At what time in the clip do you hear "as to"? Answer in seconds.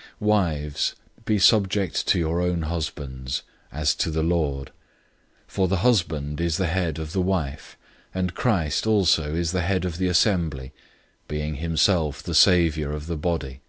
3.70-4.10